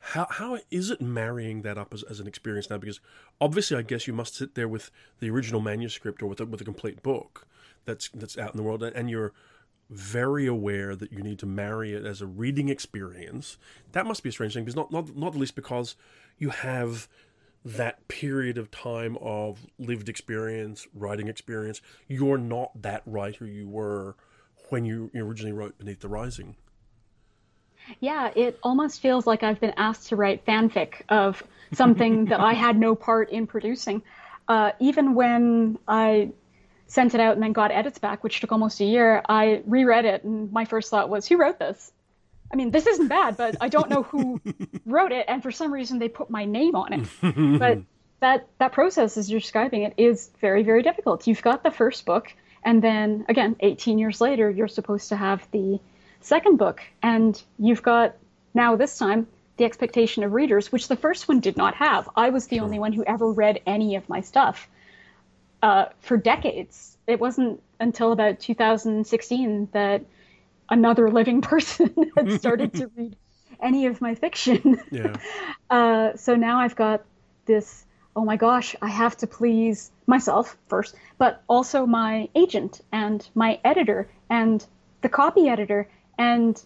how 0.00 0.26
how 0.30 0.58
is 0.70 0.90
it 0.90 1.00
marrying 1.00 1.62
that 1.62 1.76
up 1.78 1.92
as, 1.92 2.02
as 2.04 2.20
an 2.20 2.26
experience 2.26 2.70
now? 2.70 2.78
Because 2.78 3.00
obviously, 3.40 3.76
I 3.76 3.82
guess 3.82 4.06
you 4.06 4.12
must 4.12 4.34
sit 4.34 4.54
there 4.54 4.68
with 4.68 4.90
the 5.20 5.30
original 5.30 5.60
manuscript 5.60 6.22
or 6.22 6.26
with 6.26 6.40
a, 6.40 6.46
with 6.46 6.60
a 6.60 6.64
complete 6.64 7.02
book 7.02 7.46
that's 7.84 8.08
that's 8.10 8.38
out 8.38 8.52
in 8.52 8.56
the 8.56 8.62
world, 8.62 8.82
and 8.82 9.10
you're 9.10 9.32
very 9.90 10.46
aware 10.46 10.94
that 10.94 11.12
you 11.12 11.22
need 11.22 11.38
to 11.38 11.46
marry 11.46 11.94
it 11.94 12.04
as 12.04 12.20
a 12.20 12.26
reading 12.26 12.68
experience. 12.68 13.56
That 13.92 14.06
must 14.06 14.22
be 14.22 14.28
a 14.28 14.32
strange 14.32 14.54
thing 14.54 14.64
because 14.64 14.76
not 14.76 14.92
not 14.92 15.16
not 15.16 15.34
least 15.34 15.54
because 15.54 15.96
you 16.38 16.50
have 16.50 17.08
that 17.64 18.06
period 18.08 18.56
of 18.58 18.70
time 18.70 19.16
of 19.20 19.66
lived 19.78 20.08
experience, 20.08 20.86
writing 20.94 21.28
experience. 21.28 21.80
You're 22.06 22.38
not 22.38 22.82
that 22.82 23.02
writer 23.06 23.46
you 23.46 23.68
were 23.68 24.16
when 24.68 24.84
you 24.84 25.10
originally 25.14 25.52
wrote 25.52 25.78
Beneath 25.78 26.00
the 26.00 26.08
Rising. 26.08 26.56
Yeah, 28.00 28.30
it 28.36 28.58
almost 28.62 29.00
feels 29.00 29.26
like 29.26 29.42
I've 29.42 29.60
been 29.60 29.74
asked 29.76 30.08
to 30.08 30.16
write 30.16 30.44
fanfic 30.44 31.02
of 31.08 31.42
something 31.72 32.26
that 32.26 32.40
I 32.40 32.52
had 32.52 32.78
no 32.78 32.94
part 32.94 33.30
in 33.30 33.46
producing. 33.46 34.02
Uh, 34.46 34.72
even 34.78 35.14
when 35.14 35.78
I 35.88 36.32
sent 36.88 37.14
it 37.14 37.20
out 37.20 37.34
and 37.34 37.42
then 37.42 37.52
got 37.52 37.70
edits 37.70 37.98
back, 37.98 38.24
which 38.24 38.40
took 38.40 38.50
almost 38.50 38.80
a 38.80 38.84
year, 38.84 39.22
I 39.28 39.62
reread 39.66 40.04
it 40.04 40.24
and 40.24 40.50
my 40.50 40.64
first 40.64 40.90
thought 40.90 41.08
was, 41.08 41.26
who 41.26 41.36
wrote 41.36 41.58
this? 41.58 41.92
I 42.52 42.56
mean, 42.56 42.70
this 42.70 42.86
isn't 42.86 43.08
bad, 43.08 43.36
but 43.36 43.56
I 43.60 43.68
don't 43.68 43.90
know 43.90 44.02
who 44.02 44.40
wrote 44.86 45.12
it, 45.12 45.26
and 45.28 45.42
for 45.42 45.50
some 45.50 45.72
reason 45.72 45.98
they 45.98 46.08
put 46.08 46.30
my 46.30 46.46
name 46.46 46.74
on 46.74 46.92
it. 46.94 47.08
but 47.58 47.78
that 48.20 48.48
that 48.58 48.72
process, 48.72 49.16
as 49.16 49.30
you're 49.30 49.40
describing 49.40 49.82
it, 49.82 49.94
is 49.98 50.30
very 50.40 50.62
very 50.62 50.82
difficult. 50.82 51.26
You've 51.26 51.42
got 51.42 51.62
the 51.62 51.70
first 51.70 52.06
book, 52.06 52.32
and 52.64 52.82
then 52.82 53.26
again, 53.28 53.56
18 53.60 53.98
years 53.98 54.20
later, 54.20 54.48
you're 54.48 54.68
supposed 54.68 55.10
to 55.10 55.16
have 55.16 55.46
the 55.50 55.78
second 56.20 56.56
book, 56.56 56.80
and 57.02 57.40
you've 57.58 57.82
got 57.82 58.16
now 58.54 58.76
this 58.76 58.96
time 58.96 59.26
the 59.58 59.64
expectation 59.64 60.24
of 60.24 60.32
readers, 60.32 60.72
which 60.72 60.88
the 60.88 60.96
first 60.96 61.28
one 61.28 61.40
did 61.40 61.56
not 61.56 61.74
have. 61.74 62.08
I 62.16 62.30
was 62.30 62.46
the 62.46 62.56
sure. 62.56 62.64
only 62.64 62.78
one 62.78 62.94
who 62.94 63.04
ever 63.04 63.30
read 63.30 63.60
any 63.66 63.96
of 63.96 64.08
my 64.08 64.22
stuff 64.22 64.68
uh, 65.62 65.86
for 66.00 66.16
decades. 66.16 66.96
It 67.06 67.20
wasn't 67.20 67.62
until 67.80 68.12
about 68.12 68.40
2016 68.40 69.68
that 69.72 70.04
another 70.68 71.10
living 71.10 71.40
person 71.52 72.12
had 72.16 72.32
started 72.32 72.74
to 72.74 72.90
read 72.96 73.16
any 73.60 73.86
of 73.86 74.00
my 74.00 74.14
fiction. 74.14 74.80
Yeah. 74.90 75.16
Uh, 75.70 76.16
so 76.16 76.34
now 76.34 76.60
I've 76.60 76.76
got 76.76 77.04
this. 77.44 77.84
Oh 78.16 78.24
my 78.24 78.36
gosh, 78.36 78.74
I 78.80 78.88
have 78.88 79.14
to 79.18 79.26
please 79.26 79.90
myself 80.06 80.56
first, 80.68 80.94
but 81.18 81.42
also 81.46 81.84
my 81.84 82.30
agent 82.34 82.80
and 82.90 83.28
my 83.34 83.60
editor 83.62 84.08
and 84.30 84.64
the 85.02 85.10
copy 85.10 85.46
editor 85.46 85.86
and 86.16 86.58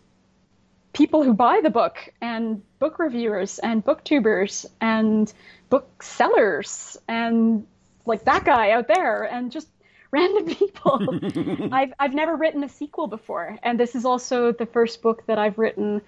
people 0.93 1.25
who 1.25 1.35
buy 1.35 1.61
the 1.63 1.71
book 1.71 1.97
and 2.21 2.63
book 2.79 3.01
reviewers 3.01 3.59
and 3.59 3.85
booktubers 3.85 4.67
and 4.81 5.33
booksellers 5.69 6.97
and 7.09 7.67
like 8.07 8.25
that 8.25 8.45
guy 8.45 8.71
out 8.71 8.89
there 8.89 9.25
and 9.25 9.51
just 9.51 9.69
random 10.11 10.55
people. 10.55 11.69
I've 11.73 11.93
I've 11.99 12.15
never 12.15 12.37
written 12.37 12.63
a 12.65 12.69
sequel 12.69 13.07
before, 13.07 13.59
and 13.63 13.79
this 13.81 13.95
is 13.95 14.05
also 14.05 14.53
the 14.53 14.67
first 14.67 15.03
book 15.03 15.27
that 15.27 15.39
I've 15.39 15.59
written 15.59 16.03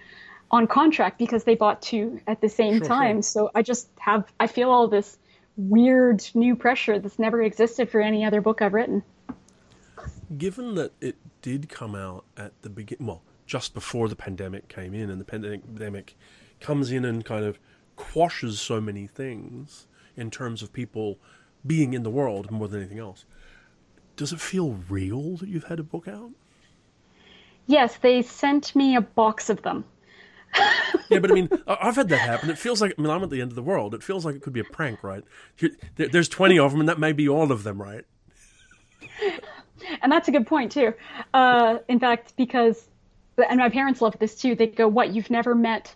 on 0.51 0.67
contract 0.67 1.19
because 1.19 1.45
they 1.45 1.55
bought 1.55 1.83
two 1.83 2.21
at 2.27 2.41
the 2.41 2.49
same 2.49 2.79
sure, 2.79 2.87
time. 2.87 3.17
Sure. 3.17 3.23
So 3.23 3.51
I 3.55 3.63
just 3.63 3.89
have 3.99 4.31
I 4.39 4.47
feel 4.47 4.71
all 4.71 4.89
this 4.89 5.19
weird 5.57 6.23
new 6.35 6.57
pressure 6.57 6.99
that's 6.99 7.19
never 7.19 7.43
existed 7.43 7.89
for 7.89 8.01
any 8.01 8.25
other 8.25 8.41
book 8.41 8.61
I've 8.61 8.75
written. 8.75 9.03
Given 10.37 10.75
that 10.75 10.93
it 11.01 11.17
did 11.43 11.69
come 11.69 11.95
out 11.95 12.25
at 12.37 12.53
the 12.63 12.71
beginning, 12.71 13.07
well, 13.07 13.23
just 13.47 13.75
before 13.75 14.09
the 14.09 14.17
pandemic 14.17 14.69
came 14.69 14.95
in, 14.95 15.11
and 15.11 15.21
the 15.21 15.25
pandemic 15.25 16.17
comes 16.61 16.91
in 16.91 17.05
and 17.05 17.25
kind 17.25 17.45
of 17.45 17.59
quashes 17.97 18.61
so 18.61 18.81
many 18.81 19.07
things 19.07 19.87
in 20.17 20.31
terms 20.31 20.63
of 20.63 20.73
people 20.73 21.19
being 21.67 21.95
in 21.95 22.03
the 22.03 22.11
world 22.11 22.51
more 22.51 22.69
than 22.69 22.81
anything 22.81 22.99
else. 22.99 23.25
Does 24.17 24.33
it 24.33 24.41
feel 24.41 24.79
real 24.89 25.37
that 25.37 25.49
you've 25.49 25.65
had 25.65 25.81
a 25.81 25.83
book 25.83 26.07
out? 26.07 26.31
Yes, 27.67 27.97
they 27.97 28.23
sent 28.23 28.77
me 28.77 28.97
a 28.97 29.01
box 29.01 29.49
of 29.51 29.63
them. 29.63 29.85
yeah, 31.09 31.19
but 31.19 31.31
I 31.31 31.35
mean, 31.35 31.49
I've 31.67 31.97
had 31.97 32.09
that 32.11 32.19
happen. 32.19 32.51
It 32.51 32.59
feels 32.59 32.81
like 32.81 32.95
I 32.97 33.03
mean, 33.03 33.11
I'm 33.11 33.23
at 33.23 33.31
the 33.31 33.41
end 33.41 33.51
of 33.51 33.57
the 33.57 33.63
world. 33.63 33.95
It 33.95 34.03
feels 34.03 34.25
like 34.25 34.37
it 34.37 34.43
could 34.43 34.53
be 34.53 34.61
a 34.61 34.65
prank, 34.65 35.03
right? 35.03 35.25
There's 35.97 36.29
20 36.29 36.59
of 36.59 36.71
them, 36.71 36.81
and 36.81 36.89
that 36.89 36.99
may 36.99 37.13
be 37.13 37.29
all 37.29 37.51
of 37.51 37.65
them, 37.65 37.81
right? 37.81 38.05
And 40.03 40.13
that's 40.13 40.29
a 40.29 40.31
good 40.31 40.47
point 40.47 40.73
too. 40.73 40.95
Uh, 41.33 41.79
in 41.89 41.99
fact, 41.99 42.35
because 42.37 42.89
and 43.37 43.59
my 43.59 43.69
parents 43.69 44.01
love 44.01 44.17
this 44.19 44.35
too. 44.35 44.55
They 44.55 44.69
go, 44.69 44.87
"What? 44.87 45.15
You've 45.15 45.31
never 45.31 45.55
met 45.55 45.95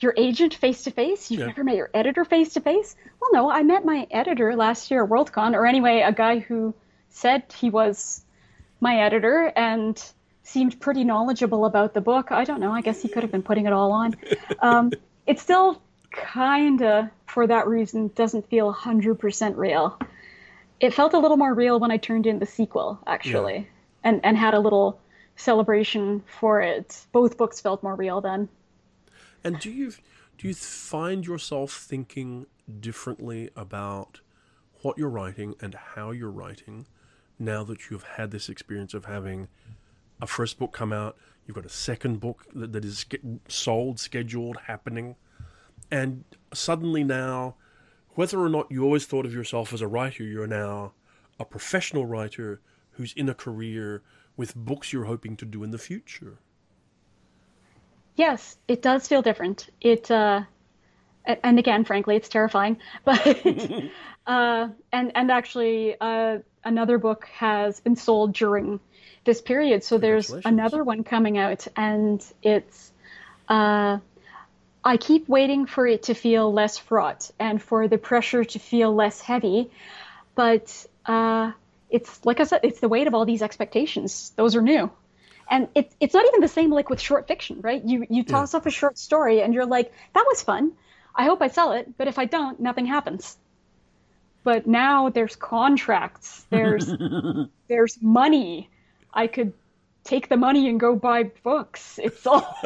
your 0.00 0.14
agent 0.16 0.54
face 0.54 0.84
to 0.84 0.90
face? 0.90 1.30
You've 1.30 1.40
yeah. 1.40 1.46
never 1.46 1.64
met 1.64 1.76
your 1.76 1.90
editor 1.94 2.24
face 2.24 2.54
to 2.54 2.60
face?" 2.60 2.96
Well, 3.20 3.30
no, 3.32 3.50
I 3.50 3.62
met 3.62 3.84
my 3.84 4.06
editor 4.10 4.54
last 4.56 4.90
year 4.90 5.04
at 5.04 5.10
Worldcon, 5.10 5.54
or 5.54 5.66
anyway, 5.66 6.00
a 6.00 6.12
guy 6.12 6.38
who 6.38 6.74
said 7.10 7.44
he 7.52 7.70
was 7.70 8.24
my 8.80 9.00
editor 9.00 9.52
and 9.56 10.02
seemed 10.42 10.80
pretty 10.80 11.02
knowledgeable 11.02 11.64
about 11.64 11.92
the 11.92 12.00
book. 12.00 12.30
I 12.30 12.44
don't 12.44 12.60
know. 12.60 12.72
I 12.72 12.80
guess 12.80 13.02
he 13.02 13.08
could 13.08 13.22
have 13.22 13.32
been 13.32 13.42
putting 13.42 13.66
it 13.66 13.72
all 13.72 13.92
on. 13.92 14.14
Um, 14.60 14.92
it 15.26 15.40
still 15.40 15.82
kind 16.10 16.82
of, 16.82 17.08
for 17.26 17.46
that 17.46 17.66
reason, 17.66 18.10
doesn't 18.14 18.48
feel 18.48 18.72
100% 18.72 19.56
real. 19.56 19.98
It 20.78 20.94
felt 20.94 21.14
a 21.14 21.18
little 21.18 21.36
more 21.36 21.52
real 21.52 21.80
when 21.80 21.90
I 21.90 21.96
turned 21.96 22.26
in 22.26 22.38
the 22.38 22.46
sequel, 22.46 23.00
actually, 23.06 23.56
yeah. 23.56 23.64
and, 24.04 24.20
and 24.24 24.36
had 24.36 24.54
a 24.54 24.60
little 24.60 25.00
celebration 25.36 26.22
for 26.38 26.60
it. 26.60 26.96
Both 27.12 27.36
books 27.36 27.60
felt 27.60 27.82
more 27.82 27.94
real 27.94 28.20
then. 28.20 28.48
And 29.46 29.60
do 29.60 29.70
you 29.70 29.92
do 30.38 30.48
you 30.48 30.54
find 30.54 31.24
yourself 31.24 31.72
thinking 31.72 32.46
differently 32.80 33.48
about 33.54 34.18
what 34.82 34.98
you're 34.98 35.08
writing 35.08 35.54
and 35.60 35.72
how 35.72 36.10
you're 36.10 36.32
writing 36.32 36.86
now 37.38 37.62
that 37.62 37.88
you've 37.88 38.02
had 38.02 38.32
this 38.32 38.48
experience 38.48 38.92
of 38.92 39.04
having 39.04 39.46
a 40.20 40.26
first 40.26 40.58
book 40.58 40.72
come 40.72 40.92
out, 40.92 41.16
you've 41.46 41.54
got 41.54 41.64
a 41.64 41.68
second 41.68 42.18
book 42.18 42.44
that, 42.56 42.72
that 42.72 42.84
is 42.84 43.06
sold, 43.46 44.00
scheduled, 44.00 44.56
happening, 44.66 45.14
and 45.92 46.24
suddenly 46.52 47.04
now, 47.04 47.54
whether 48.16 48.40
or 48.40 48.48
not 48.48 48.72
you 48.72 48.82
always 48.82 49.06
thought 49.06 49.26
of 49.26 49.32
yourself 49.32 49.72
as 49.72 49.80
a 49.80 49.86
writer, 49.86 50.24
you're 50.24 50.48
now 50.48 50.92
a 51.38 51.44
professional 51.44 52.04
writer 52.04 52.60
who's 52.92 53.12
in 53.12 53.28
a 53.28 53.34
career 53.34 54.02
with 54.36 54.56
books 54.56 54.92
you're 54.92 55.04
hoping 55.04 55.36
to 55.36 55.44
do 55.44 55.62
in 55.62 55.70
the 55.70 55.78
future. 55.78 56.40
Yes, 58.16 58.56
it 58.66 58.82
does 58.82 59.06
feel 59.06 59.22
different. 59.22 59.68
It 59.80 60.10
uh, 60.10 60.42
and 61.26 61.58
again, 61.58 61.84
frankly, 61.84 62.16
it's 62.16 62.28
terrifying. 62.28 62.78
But 63.04 63.26
uh, 64.26 64.68
and 64.92 65.12
and 65.14 65.30
actually, 65.30 65.96
uh, 66.00 66.38
another 66.64 66.98
book 66.98 67.26
has 67.34 67.80
been 67.80 67.96
sold 67.96 68.32
during 68.34 68.80
this 69.24 69.40
period. 69.40 69.84
So 69.84 69.98
there's 69.98 70.32
another 70.44 70.82
one 70.82 71.04
coming 71.04 71.38
out, 71.38 71.66
and 71.76 72.24
it's. 72.42 72.92
Uh, 73.48 73.98
I 74.84 74.96
keep 74.98 75.28
waiting 75.28 75.66
for 75.66 75.84
it 75.84 76.04
to 76.04 76.14
feel 76.14 76.52
less 76.52 76.78
fraught 76.78 77.32
and 77.40 77.60
for 77.60 77.88
the 77.88 77.98
pressure 77.98 78.44
to 78.44 78.58
feel 78.60 78.94
less 78.94 79.20
heavy, 79.20 79.68
but 80.36 80.86
uh, 81.06 81.50
it's 81.90 82.24
like 82.24 82.38
I 82.38 82.44
said, 82.44 82.60
it's 82.62 82.78
the 82.78 82.88
weight 82.88 83.08
of 83.08 83.14
all 83.14 83.24
these 83.24 83.42
expectations. 83.42 84.32
Those 84.36 84.54
are 84.54 84.62
new, 84.62 84.90
and 85.48 85.68
it's 85.74 85.94
it's 86.00 86.14
not 86.14 86.26
even 86.26 86.40
the 86.40 86.48
same 86.48 86.70
like 86.70 86.90
with 86.90 87.00
short 87.00 87.28
fiction, 87.28 87.60
right? 87.60 87.82
You 87.84 88.06
you 88.10 88.24
toss 88.24 88.52
yeah. 88.52 88.58
off 88.58 88.66
a 88.66 88.70
short 88.70 88.98
story 88.98 89.42
and 89.42 89.54
you're 89.54 89.66
like, 89.66 89.92
that 90.14 90.24
was 90.26 90.42
fun. 90.42 90.72
I 91.14 91.24
hope 91.24 91.40
I 91.40 91.48
sell 91.48 91.72
it, 91.72 91.96
but 91.96 92.08
if 92.08 92.18
I 92.18 92.24
don't, 92.26 92.60
nothing 92.60 92.86
happens. 92.86 93.38
But 94.44 94.66
now 94.66 95.08
there's 95.08 95.34
contracts, 95.36 96.46
there's 96.50 96.92
there's 97.68 97.98
money. 98.00 98.70
I 99.12 99.26
could 99.26 99.52
take 100.06 100.28
the 100.28 100.36
money 100.36 100.68
and 100.68 100.78
go 100.78 100.94
buy 100.96 101.24
books. 101.42 101.98
It's 102.02 102.26
all. 102.26 102.56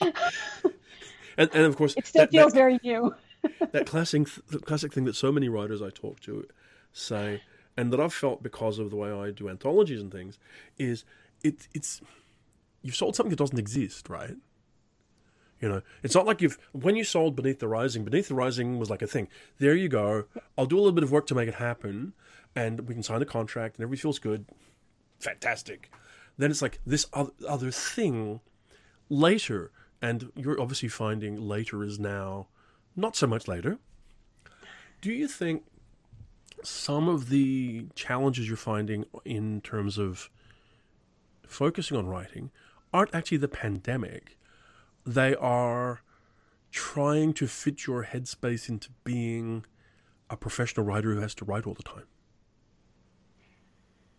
and, 0.00 0.12
and 1.38 1.64
of 1.64 1.76
course, 1.76 1.94
it 1.96 2.06
still 2.06 2.22
that, 2.22 2.30
feels 2.30 2.52
that, 2.52 2.58
very 2.58 2.78
new. 2.82 3.14
that 3.72 3.86
classic, 3.86 4.28
the 4.48 4.58
classic 4.58 4.92
thing 4.92 5.04
that 5.04 5.16
so 5.16 5.32
many 5.32 5.48
writers 5.48 5.82
I 5.82 5.90
talk 5.90 6.20
to 6.20 6.46
say, 6.92 7.42
and 7.76 7.92
that 7.92 8.00
I've 8.00 8.14
felt 8.14 8.42
because 8.42 8.78
of 8.78 8.90
the 8.90 8.96
way 8.96 9.10
I 9.10 9.30
do 9.30 9.48
anthologies 9.48 10.00
and 10.00 10.12
things, 10.12 10.38
is 10.78 11.04
it, 11.42 11.68
it's 11.74 12.00
you've 12.82 12.96
sold 12.96 13.16
something 13.16 13.30
that 13.30 13.38
doesn't 13.38 13.58
exist, 13.58 14.08
right? 14.08 14.36
You 15.60 15.68
know, 15.68 15.82
it's 16.02 16.14
not 16.14 16.26
like 16.26 16.40
you've 16.40 16.58
when 16.72 16.96
you 16.96 17.04
sold 17.04 17.34
Beneath 17.34 17.58
the 17.58 17.68
Rising. 17.68 18.04
Beneath 18.04 18.28
the 18.28 18.34
Rising 18.34 18.78
was 18.78 18.90
like 18.90 19.02
a 19.02 19.06
thing. 19.06 19.28
There 19.58 19.74
you 19.74 19.88
go. 19.88 20.24
I'll 20.56 20.66
do 20.66 20.76
a 20.76 20.80
little 20.80 20.92
bit 20.92 21.04
of 21.04 21.10
work 21.10 21.26
to 21.28 21.34
make 21.34 21.48
it 21.48 21.56
happen, 21.56 22.12
and 22.54 22.88
we 22.88 22.94
can 22.94 23.02
sign 23.02 23.22
a 23.22 23.26
contract, 23.26 23.76
and 23.76 23.82
everybody 23.82 24.00
feels 24.00 24.18
good. 24.18 24.46
Fantastic. 25.18 25.90
Then 26.36 26.50
it's 26.52 26.62
like 26.62 26.78
this 26.86 27.06
other 27.12 27.72
thing 27.72 28.40
later, 29.08 29.72
and 30.00 30.30
you're 30.36 30.60
obviously 30.60 30.88
finding 30.88 31.40
later 31.40 31.82
is 31.82 31.98
now 31.98 32.46
not 32.94 33.16
so 33.16 33.26
much 33.26 33.48
later. 33.48 33.78
Do 35.00 35.12
you 35.12 35.26
think 35.26 35.64
some 36.62 37.08
of 37.08 37.28
the 37.28 37.86
challenges 37.96 38.46
you're 38.46 38.56
finding 38.56 39.04
in 39.24 39.60
terms 39.60 39.98
of 39.98 40.30
focusing 41.48 41.96
on 41.96 42.06
writing 42.06 42.50
aren't 42.92 43.14
actually 43.14 43.38
the 43.38 43.48
pandemic. 43.48 44.38
They 45.04 45.34
are 45.34 46.02
trying 46.70 47.32
to 47.34 47.46
fit 47.46 47.86
your 47.86 48.04
headspace 48.04 48.68
into 48.68 48.90
being 49.04 49.64
a 50.30 50.36
professional 50.36 50.84
writer 50.84 51.14
who 51.14 51.20
has 51.20 51.34
to 51.36 51.44
write 51.44 51.66
all 51.66 51.74
the 51.74 51.82
time. 51.82 52.06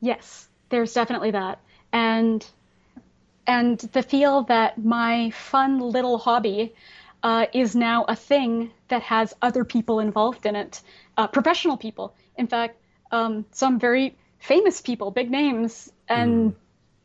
Yes, 0.01 0.49
there's 0.69 0.93
definitely 0.93 1.31
that. 1.31 1.59
And 1.91 2.45
and 3.45 3.79
the 3.79 4.03
feel 4.03 4.43
that 4.43 4.77
my 4.83 5.31
fun 5.31 5.79
little 5.79 6.19
hobby 6.19 6.75
uh, 7.23 7.47
is 7.53 7.75
now 7.75 8.05
a 8.07 8.15
thing 8.15 8.71
that 8.89 9.01
has 9.01 9.33
other 9.41 9.65
people 9.65 9.99
involved 9.99 10.45
in 10.45 10.55
it, 10.55 10.81
uh, 11.17 11.27
professional 11.27 11.75
people. 11.75 12.13
In 12.37 12.47
fact, 12.47 12.77
um, 13.11 13.45
some 13.51 13.79
very 13.79 14.15
famous 14.37 14.81
people, 14.81 15.11
big 15.11 15.31
names, 15.31 15.91
and 16.07 16.51
mm. 16.51 16.55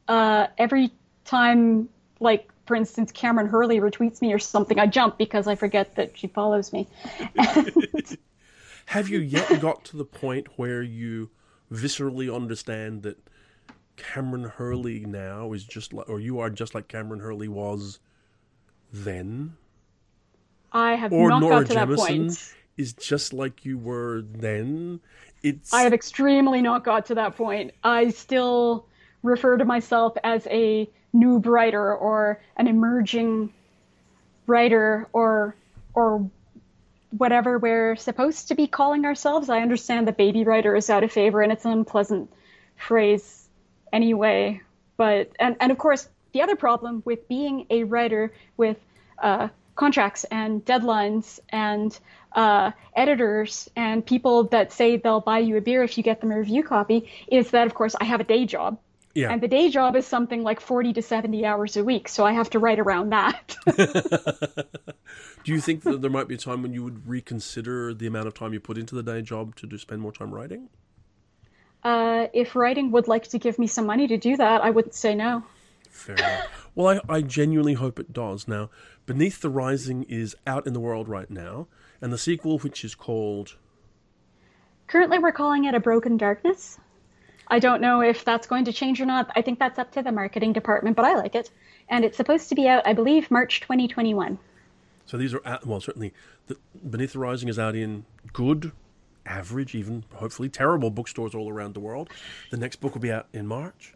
Uh, 0.08 0.48
every 0.58 0.90
time, 1.24 1.88
like 2.20 2.50
for 2.66 2.76
instance, 2.76 3.12
Kameron 3.12 3.48
Hurley 3.48 3.80
retweets 3.80 4.22
me 4.22 4.32
or 4.32 4.38
something, 4.38 4.78
I 4.78 4.86
jump 4.86 5.18
because 5.18 5.46
I 5.46 5.54
forget 5.54 5.94
that 5.96 6.16
she 6.16 6.26
follows 6.26 6.72
me. 6.72 6.88
And... 7.36 8.18
Have 8.86 9.08
you 9.08 9.20
yet 9.20 9.60
got 9.60 9.84
to 9.86 9.96
the 9.96 10.04
point 10.04 10.46
where 10.56 10.82
you 10.82 11.30
viscerally 11.72 12.34
understand 12.34 13.02
that 13.02 13.18
Kameron 13.96 14.50
Hurley 14.50 15.00
now 15.00 15.52
is 15.52 15.64
just 15.64 15.92
like, 15.92 16.08
or 16.08 16.20
you 16.20 16.38
are 16.40 16.50
just 16.50 16.74
like 16.74 16.88
Kameron 16.88 17.20
Hurley 17.20 17.48
was 17.48 17.98
then? 18.92 19.56
I 20.72 20.94
have 20.94 21.12
or 21.12 21.28
not 21.28 21.40
Nora 21.40 21.64
got 21.64 21.66
to 21.68 21.74
Jemisin 21.74 21.86
that 21.86 21.96
point. 21.96 22.54
Is 22.76 22.92
just 22.92 23.32
like 23.32 23.64
you 23.64 23.78
were 23.78 24.22
then. 24.22 25.00
It's. 25.42 25.72
I 25.72 25.82
have 25.82 25.92
extremely 25.92 26.60
not 26.60 26.82
got 26.82 27.06
to 27.06 27.14
that 27.14 27.36
point. 27.36 27.70
I 27.84 28.10
still 28.10 28.88
refer 29.24 29.56
to 29.56 29.64
myself 29.64 30.16
as 30.22 30.46
a 30.48 30.88
noob 31.14 31.46
writer 31.46 31.94
or 31.96 32.40
an 32.56 32.68
emerging 32.68 33.52
writer 34.46 35.08
or 35.12 35.56
or 35.94 36.30
whatever 37.16 37.58
we're 37.58 37.96
supposed 37.96 38.48
to 38.48 38.54
be 38.54 38.66
calling 38.66 39.04
ourselves. 39.04 39.48
I 39.48 39.60
understand 39.60 40.06
that 40.06 40.16
baby 40.16 40.44
writer 40.44 40.76
is 40.76 40.90
out 40.90 41.04
of 41.04 41.10
favor 41.12 41.42
and 41.42 41.50
it's 41.50 41.64
an 41.64 41.72
unpleasant 41.72 42.30
phrase 42.76 43.48
anyway. 43.92 44.60
But 44.96 45.32
and, 45.40 45.56
and 45.60 45.72
of 45.72 45.78
course 45.78 46.08
the 46.32 46.42
other 46.42 46.56
problem 46.56 47.02
with 47.04 47.26
being 47.28 47.66
a 47.70 47.84
writer 47.84 48.32
with 48.56 48.76
uh, 49.20 49.48
contracts 49.76 50.24
and 50.24 50.64
deadlines 50.64 51.40
and 51.48 51.98
uh, 52.32 52.72
editors 52.94 53.70
and 53.76 54.04
people 54.04 54.44
that 54.44 54.72
say 54.72 54.96
they'll 54.96 55.20
buy 55.20 55.38
you 55.38 55.56
a 55.56 55.60
beer 55.60 55.82
if 55.82 55.96
you 55.96 56.04
get 56.04 56.20
them 56.20 56.32
a 56.32 56.38
review 56.38 56.62
copy 56.62 57.08
is 57.28 57.52
that 57.52 57.66
of 57.66 57.74
course 57.74 57.94
I 58.00 58.04
have 58.04 58.20
a 58.20 58.24
day 58.24 58.44
job 58.44 58.78
yeah. 59.14 59.30
And 59.30 59.40
the 59.40 59.48
day 59.48 59.70
job 59.70 59.94
is 59.96 60.06
something 60.06 60.42
like 60.42 60.60
40 60.60 60.94
to 60.94 61.02
70 61.02 61.46
hours 61.46 61.76
a 61.76 61.84
week, 61.84 62.08
so 62.08 62.24
I 62.24 62.32
have 62.32 62.50
to 62.50 62.58
write 62.58 62.80
around 62.80 63.10
that. 63.10 63.56
do 65.44 65.52
you 65.52 65.60
think 65.60 65.82
that 65.84 66.02
there 66.02 66.10
might 66.10 66.26
be 66.26 66.34
a 66.34 66.38
time 66.38 66.62
when 66.62 66.72
you 66.72 66.82
would 66.82 67.08
reconsider 67.08 67.94
the 67.94 68.06
amount 68.06 68.26
of 68.26 68.34
time 68.34 68.52
you 68.52 68.60
put 68.60 68.76
into 68.76 68.94
the 68.94 69.02
day 69.02 69.22
job 69.22 69.54
to 69.56 69.78
spend 69.78 70.00
more 70.00 70.12
time 70.12 70.34
writing? 70.34 70.68
Uh, 71.84 72.26
if 72.32 72.56
writing 72.56 72.90
would 72.90 73.06
like 73.06 73.28
to 73.28 73.38
give 73.38 73.58
me 73.58 73.66
some 73.66 73.86
money 73.86 74.08
to 74.08 74.16
do 74.16 74.36
that, 74.36 74.62
I 74.62 74.70
wouldn't 74.70 74.94
say 74.94 75.14
no. 75.14 75.44
Fair 75.90 76.16
enough. 76.16 76.70
Well, 76.74 77.00
I, 77.08 77.16
I 77.16 77.20
genuinely 77.20 77.74
hope 77.74 78.00
it 78.00 78.12
does. 78.12 78.48
Now, 78.48 78.68
Beneath 79.06 79.40
the 79.40 79.50
Rising 79.50 80.02
is 80.04 80.34
out 80.46 80.66
in 80.66 80.72
the 80.72 80.80
world 80.80 81.08
right 81.08 81.30
now, 81.30 81.68
and 82.00 82.12
the 82.12 82.18
sequel, 82.18 82.58
which 82.58 82.84
is 82.84 82.96
called. 82.96 83.56
Currently, 84.88 85.20
we're 85.20 85.30
calling 85.30 85.66
it 85.66 85.74
A 85.74 85.80
Broken 85.80 86.16
Darkness. 86.16 86.80
I 87.48 87.58
don't 87.58 87.80
know 87.80 88.00
if 88.00 88.24
that's 88.24 88.46
going 88.46 88.64
to 88.66 88.72
change 88.72 89.00
or 89.00 89.06
not. 89.06 89.30
I 89.36 89.42
think 89.42 89.58
that's 89.58 89.78
up 89.78 89.92
to 89.92 90.02
the 90.02 90.12
marketing 90.12 90.52
department, 90.52 90.96
but 90.96 91.04
I 91.04 91.14
like 91.14 91.34
it. 91.34 91.50
And 91.88 92.04
it's 92.04 92.16
supposed 92.16 92.48
to 92.48 92.54
be 92.54 92.68
out, 92.68 92.86
I 92.86 92.92
believe, 92.92 93.30
March 93.30 93.60
2021. 93.60 94.38
So 95.06 95.18
these 95.18 95.34
are, 95.34 95.46
at, 95.46 95.66
well, 95.66 95.80
certainly, 95.80 96.14
the, 96.46 96.56
Beneath 96.88 97.12
the 97.12 97.18
Rising 97.18 97.48
is 97.48 97.58
out 97.58 97.76
in 97.76 98.06
good, 98.32 98.72
average, 99.26 99.74
even 99.74 100.04
hopefully 100.14 100.48
terrible 100.48 100.90
bookstores 100.90 101.34
all 101.34 101.50
around 101.50 101.74
the 101.74 101.80
world. 101.80 102.10
The 102.50 102.56
next 102.56 102.76
book 102.76 102.94
will 102.94 103.02
be 103.02 103.12
out 103.12 103.26
in 103.32 103.46
March. 103.46 103.94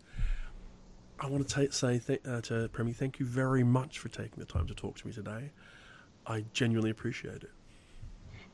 I 1.21 1.27
want 1.27 1.49
to 1.49 1.67
t- 1.67 1.73
say 1.73 1.99
th- 1.99 2.21
uh, 2.27 2.41
to 2.43 2.69
Premee, 2.69 2.95
thank 2.95 3.19
you 3.19 3.27
very 3.27 3.65
much 3.65 3.99
for 3.99 4.09
taking 4.09 4.39
the 4.39 4.45
time 4.45 4.67
to 4.69 4.75
talk 4.75 4.97
to 4.99 5.07
me 5.07 5.13
today. 5.13 5.51
I 6.27 6.45
genuinely 6.53 6.91
appreciate 6.91 7.43
it. 7.43 7.51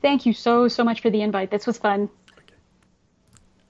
Thank 0.01 0.27
you 0.27 0.33
so, 0.33 0.69
so 0.69 0.85
much 0.85 1.01
for 1.01 1.11
the 1.11 1.23
invite. 1.23 1.51
This 1.51 1.67
was 1.67 1.79
fun. 1.79 2.09